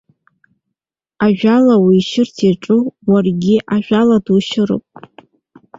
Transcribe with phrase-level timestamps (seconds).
[1.25, 4.85] Ажәала уишьырц иаҿу, уаргьы ажәала душьыроуп.